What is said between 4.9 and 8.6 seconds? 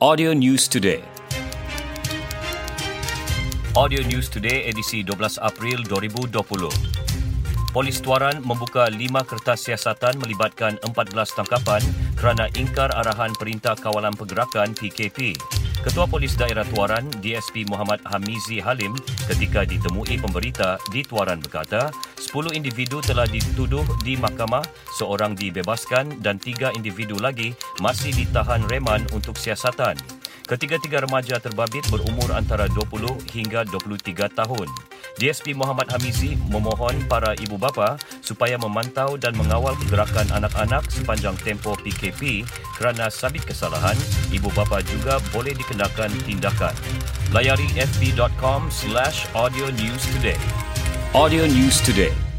12 April 2020. Polis Tuaran